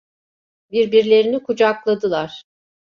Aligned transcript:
Birbirlerini 0.71 1.43
kucakladılar. 1.43 2.43